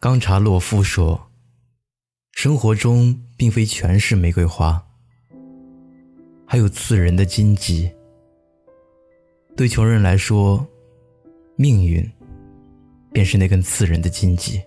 [0.00, 1.30] 冈察洛夫说
[2.32, 4.82] ：“生活中并非全是玫瑰花，
[6.46, 7.92] 还有刺人的荆棘。
[9.54, 10.66] 对穷人来说，
[11.54, 12.02] 命运
[13.12, 14.58] 便是那根刺人的荆棘。”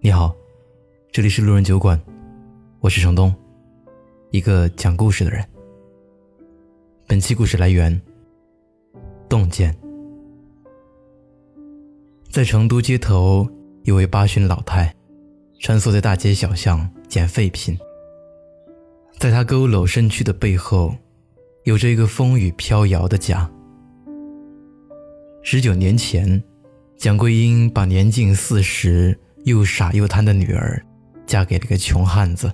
[0.00, 0.34] 你好，
[1.12, 2.00] 这里是路人酒馆，
[2.80, 3.30] 我是程东，
[4.30, 5.46] 一个讲故事的人。
[7.06, 8.00] 本期故事来源：
[9.28, 9.85] 洞见。
[12.36, 13.48] 在成都街头，
[13.84, 14.94] 一位八旬老太，
[15.58, 17.74] 穿梭在大街小巷捡废品。
[19.18, 20.94] 在她佝偻身躯的背后，
[21.64, 23.50] 有着一个风雨飘摇的家。
[25.42, 26.44] 十九年前，
[26.98, 30.84] 蒋桂英把年近四十、又傻又贪的女儿，
[31.24, 32.52] 嫁给了一个穷汉子。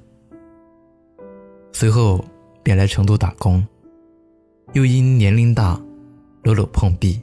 [1.73, 2.25] 随后，
[2.63, 3.67] 便来成都打工，
[4.75, 5.83] 又因年龄大，
[6.45, 7.21] 搂搂碰壁。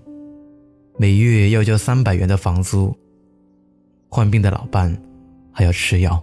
[1.01, 2.93] 每月要交三百元的房租，
[4.09, 4.93] 患病的老伴
[5.49, 6.21] 还要吃药。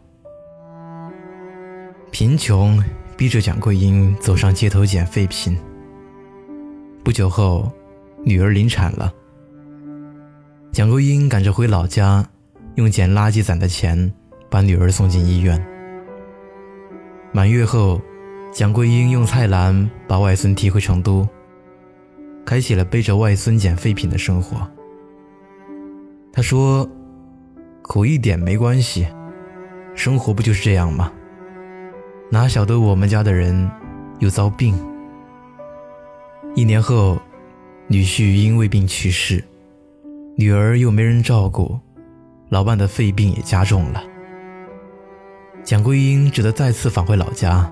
[2.11, 2.78] 贫穷
[3.17, 5.59] 逼着蒋桂英走上街头捡废品。
[7.03, 7.73] 不久后，
[8.23, 9.11] 女儿临产了，
[10.73, 12.22] 蒋桂英赶着回老家，
[12.75, 14.12] 用捡垃圾攒的钱
[14.50, 15.59] 把女儿送进医院。
[17.33, 17.98] 满月后，
[18.53, 21.27] 蒋桂英用菜篮把外孙提回成都。
[22.45, 24.70] 开启了背着外孙捡废品的生活。
[26.37, 26.87] 他说
[27.81, 29.09] ：“苦一点没关系，
[29.95, 31.11] 生活不就是这样吗？
[32.31, 33.70] 哪晓得我们家的人
[34.19, 34.78] 又遭病。
[36.55, 37.19] 一年后，
[37.87, 39.43] 女婿因胃病去世，
[40.37, 41.81] 女儿又没人照顾，
[42.50, 44.05] 老伴的肺病也加重了。
[45.65, 47.67] 蒋桂英只得再次返回老家，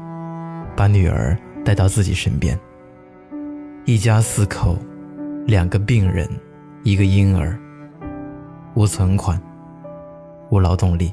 [0.75, 2.59] 把女儿带到自己身边。”
[3.85, 4.79] 一家四口，
[5.47, 6.27] 两个病人，
[6.83, 7.61] 一个婴儿，
[8.75, 9.41] 无存款，
[10.51, 11.13] 无劳动力，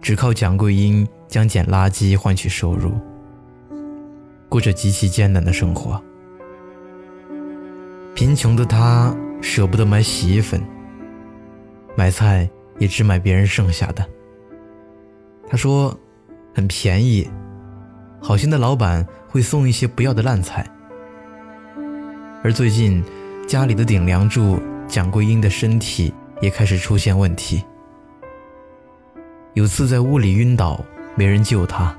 [0.00, 2.92] 只靠蒋桂英将捡垃圾换取收入，
[4.48, 6.00] 过着极其艰难的生活。
[8.14, 10.62] 贫穷的她舍不得买洗衣粉，
[11.96, 14.06] 买菜也只买别人剩下的。
[15.48, 15.98] 她说
[16.54, 17.28] ：“很便宜，
[18.22, 20.64] 好心的老板会送一些不要的烂菜。”
[22.44, 23.02] 而最近，
[23.48, 24.60] 家里的顶梁柱
[24.94, 27.64] 蒋桂英的身体也开始出现问题。
[29.54, 30.80] 有次在屋里晕倒，
[31.16, 31.92] 没人救她。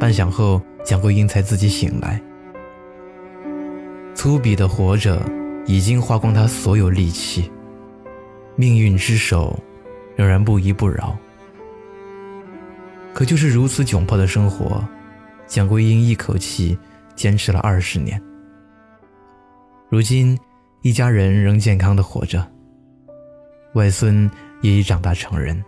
[0.00, 2.18] 半晌后，蒋桂英才自己醒来。
[4.14, 5.22] 粗鄙的活着，
[5.66, 7.52] 已经花光她所有力气。
[8.56, 9.54] 命运之手，
[10.16, 11.14] 仍然不依不饶。
[13.12, 14.82] 可就是如此窘迫的生活，
[15.46, 16.78] 蒋桂英一口气
[17.14, 18.18] 坚持了二十年。
[19.90, 20.38] 如今，
[20.82, 22.44] 一家人仍健康的活着，
[23.74, 24.28] 外孙
[24.62, 25.64] 也已长大成人。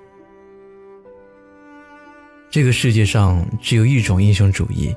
[2.51, 4.93] 这个世界上只有一种英雄主义，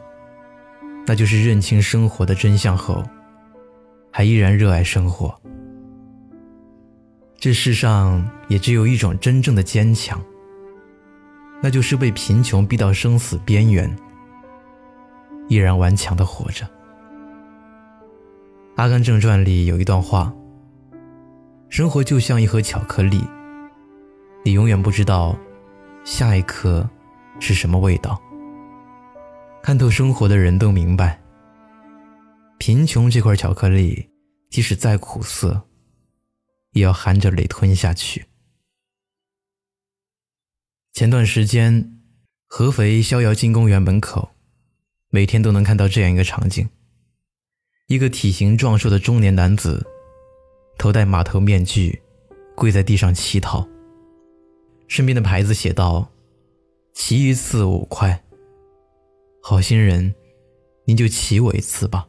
[1.05, 3.03] 那就是认清生活的真相后，
[4.11, 5.39] 还依然热爱生活。
[7.37, 10.19] 这世上也只有一种真正的坚强，
[11.61, 13.95] 那就是被贫穷逼到生死边缘，
[15.47, 16.65] 依然顽强的活着。
[18.77, 20.31] 《阿甘正传》里有一段话
[21.67, 23.19] ：“生活就像一盒巧克力，
[24.45, 25.35] 你永远不知道
[26.05, 26.87] 下一颗
[27.39, 28.21] 是什么味道。”
[29.63, 31.19] 看透生活的人都明白，
[32.59, 34.11] 贫穷这块巧克力，
[34.51, 35.59] 即使再苦涩，
[36.73, 38.27] 也要含着泪吞下去。
[40.93, 41.99] 前段时间，
[42.45, 44.29] 合肥逍遥津公园门口，
[45.09, 46.69] 每天都能看到这样一个场景。
[47.87, 49.81] 一个体型壮硕的中年男子，
[50.77, 52.01] 头戴马头面具，
[52.53, 53.65] 跪在地上乞讨。
[54.89, 56.09] 身边的牌子写道
[56.93, 58.21] ：“骑一次五块。”
[59.41, 60.13] 好心人，
[60.83, 62.05] 您就骑我一次吧。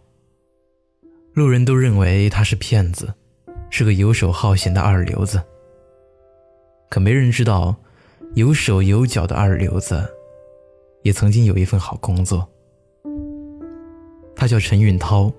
[1.33, 3.15] 路人都认为他是骗子，
[3.71, 5.41] 是个游手好闲的二流子。
[6.91, 7.77] 可没人知道，
[8.35, 10.05] 有手有脚的二流子，
[11.03, 12.49] 也曾经有一份好工作。
[14.35, 15.33] 他叫陈运涛。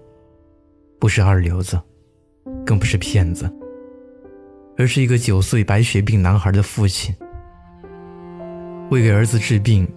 [1.00, 1.80] 不是二流子，
[2.66, 3.50] 更不是骗子，
[4.78, 7.16] 而是一个九岁白血病男孩的父亲。
[8.90, 9.88] 为给儿子治病，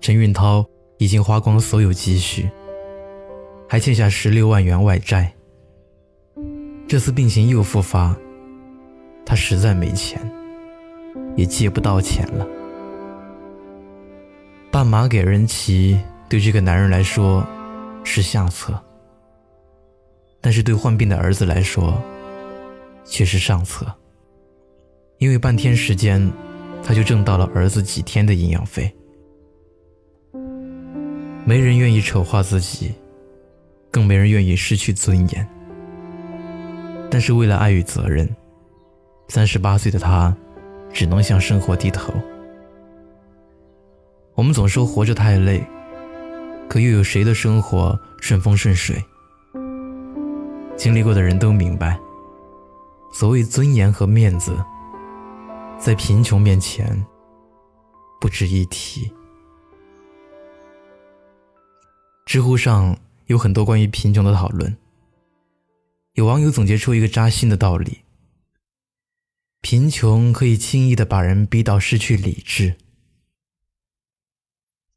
[0.00, 0.64] 陈运涛
[0.96, 2.48] 已经花光所有积蓄，
[3.68, 5.30] 还欠下十六万元外债。
[6.86, 8.16] 这次病情又复发，
[9.26, 10.18] 他实在没钱，
[11.36, 12.46] 也借不到钱了。
[14.70, 17.46] 半马给人骑，对这个男人来说
[18.02, 18.82] 是下策。
[20.40, 22.00] 但是对患病的儿子来说，
[23.04, 23.86] 却是上策。
[25.18, 26.30] 因为半天时间，
[26.82, 28.94] 他就挣到了儿子几天的营养费。
[31.44, 32.94] 没人愿意丑化自己，
[33.90, 35.48] 更没人愿意失去尊严。
[37.10, 38.28] 但是为了爱与责任，
[39.28, 40.36] 三十八岁的他，
[40.92, 42.12] 只能向生活低头。
[44.34, 45.66] 我们总说活着太累，
[46.68, 49.02] 可又有谁的生活顺风顺水？
[50.78, 51.98] 经历过的人都明白，
[53.12, 54.64] 所谓尊严和面子，
[55.76, 57.04] 在贫穷面前
[58.20, 59.12] 不值一提。
[62.24, 62.96] 知乎上
[63.26, 64.76] 有很多关于贫穷的讨论。
[66.12, 68.02] 有网友总结出一个扎心的道理：
[69.60, 72.76] 贫穷可以轻易的把人逼到失去理智。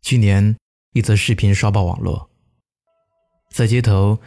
[0.03, 0.55] 去年，
[0.93, 2.29] 一则视频刷爆网络，
[3.49, 4.19] 在街头，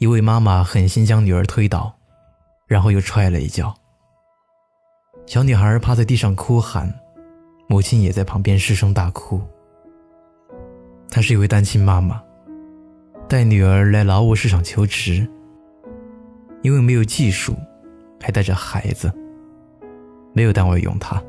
[0.00, 1.94] 一位妈妈狠心将女儿推倒，
[2.66, 3.74] 然后又踹了一脚。
[5.26, 6.90] 小女孩趴在地上哭喊，
[7.68, 9.42] 母亲也在旁边失声大哭。
[11.10, 12.18] 她是一位单亲妈妈。
[13.28, 15.28] 带女儿来劳务市场求职，
[16.62, 17.54] 因为没有技术，
[18.18, 19.12] 还带着孩子，
[20.32, 21.22] 没有单位用她，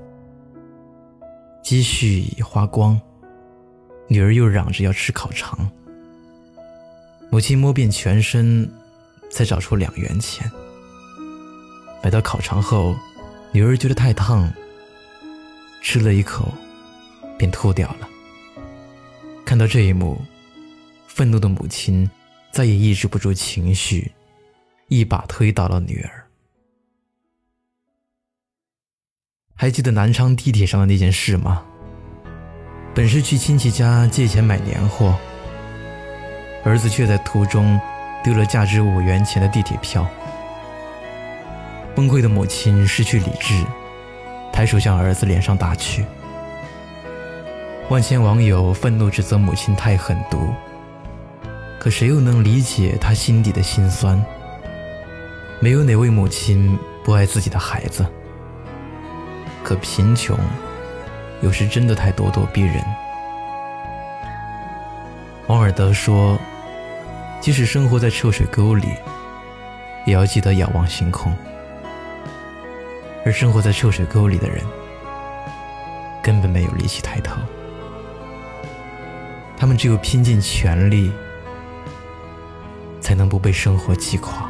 [1.61, 2.97] 积蓄已花光，
[4.07, 5.69] 女儿又嚷着要吃烤肠，
[7.31, 8.69] 母亲摸遍全身，
[9.31, 10.51] 才找出两元钱，
[12.03, 12.93] 买到烤肠后，
[13.53, 14.51] 女儿觉得太烫，
[15.81, 16.53] 吃了一口，
[17.37, 18.09] 便吐掉了。
[19.45, 20.21] 看到这一幕。
[21.07, 22.09] 愤怒的母亲
[22.53, 24.09] 再也抑制不住情绪，
[24.87, 26.25] 一把推倒了女儿。
[29.53, 31.65] 还记得南昌地铁上的那件事吗？
[32.95, 35.19] 本是去亲戚家借钱买年货，
[36.63, 37.79] 儿子却在途中
[38.23, 40.07] 丢了价值五元钱的地铁票。
[41.95, 43.65] 崩溃的母亲失去理智，
[44.51, 46.05] 抬手向儿子脸上打去。
[47.89, 50.53] 万千网友愤怒指责母亲太狠毒。
[51.79, 54.23] 可谁又能理解她心底的辛酸？
[55.59, 58.05] 没有哪位母亲不爱自己的孩子。
[59.63, 60.37] 可贫穷，
[61.41, 62.83] 有时真的太咄咄逼人。
[65.47, 66.39] 王尔德说
[67.41, 68.87] ：“即使生活在臭水沟里，
[70.05, 71.35] 也要记得仰望星空。”
[73.25, 74.63] 而生活在臭水沟里的人，
[76.23, 77.39] 根本没有力气抬头。
[79.57, 81.11] 他们只有拼尽全力。
[83.01, 84.49] 才能不被生活击垮。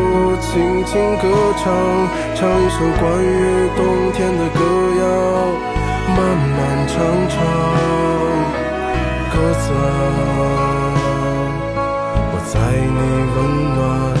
[0.41, 1.71] 轻轻歌唱，
[2.35, 4.59] 唱一首关于冬天的歌
[4.99, 5.03] 谣，
[6.17, 6.17] 漫
[6.57, 6.93] 漫长
[7.29, 7.33] 长，
[9.31, 9.79] 鸽子啊，
[12.33, 12.99] 我在你
[13.35, 13.37] 温
[13.75, 14.20] 暖。